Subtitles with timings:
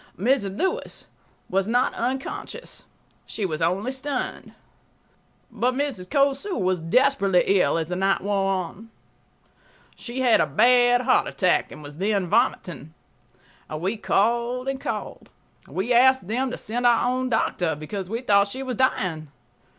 [0.17, 0.57] Mrs.
[0.57, 1.05] Lewis
[1.47, 2.85] was not unconscious;
[3.27, 4.53] she was only stunned.
[5.51, 6.09] But Mrs.
[6.09, 8.89] Cosu was desperately ill as the night wore on.
[9.95, 12.95] She had a bad heart attack and was then vomiting.
[13.71, 15.29] We called and called.
[15.67, 19.27] We asked them1to send our own doctor, because we thought she was dying